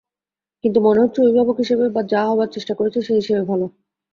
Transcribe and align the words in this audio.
কিন্তু 0.63 0.79
মনে 0.81 0.99
হচ্ছে 1.03 1.19
অভিভাবক 1.21 1.57
হিসেবে, 1.63 1.85
বা 1.95 2.01
যা 2.11 2.21
হবার 2.29 2.49
চেষ্টা 2.55 2.73
করছো 2.75 2.99
সেই 3.01 3.17
হিসেবে 3.21 3.41
ভালো। 3.51 3.65